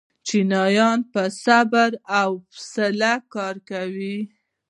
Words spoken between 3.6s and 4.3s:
کوي.